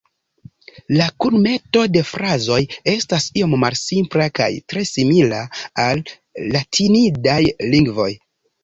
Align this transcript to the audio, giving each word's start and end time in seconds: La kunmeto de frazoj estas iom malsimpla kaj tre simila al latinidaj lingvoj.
La 1.01 1.09
kunmeto 1.25 1.83
de 1.97 2.03
frazoj 2.13 2.57
estas 2.93 3.29
iom 3.43 3.55
malsimpla 3.65 4.29
kaj 4.41 4.51
tre 4.73 4.87
simila 4.95 5.47
al 5.87 6.05
latinidaj 6.57 7.43
lingvoj. 7.77 8.15